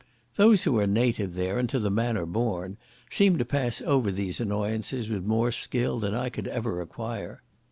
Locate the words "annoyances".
4.41-5.11